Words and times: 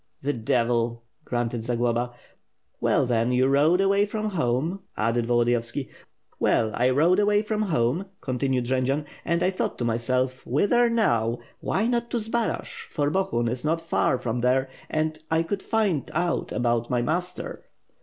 "The 0.21 0.33
devil!" 0.33 1.03
grunted 1.25 1.61
Zagloba. 1.61 2.11
"Well, 2.79 3.05
then, 3.05 3.31
you 3.31 3.45
rode 3.45 3.79
away 3.79 4.07
from 4.07 4.31
home..." 4.31 4.79
added 4.97 5.27
Volodiyovski. 5.27 5.89
"Well, 6.39 6.71
I 6.73 6.89
rode 6.89 7.19
away 7.19 7.43
from 7.43 7.61
home," 7.61 8.07
continued 8.19 8.65
Jendzian, 8.65 9.05
"and 9.23 9.43
I 9.43 9.51
thought 9.51 9.77
to 9.77 9.85
myself, 9.85 10.43
Vhither 10.43 10.91
now? 10.91 11.37
why 11.59 11.85
not 11.85 12.09
to 12.09 12.17
Zbaraj, 12.17 12.65
for 12.87 13.11
Bohun 13.11 13.47
is 13.47 13.63
not 13.63 13.79
far 13.79 14.17
from 14.17 14.39
there 14.39 14.71
and 14.89 15.19
I 15.29 15.43
could 15.43 15.61
find 15.61 16.09
out 16.15 16.51
about 16.51 16.89
my 16.89 17.03
master?' 17.03 17.63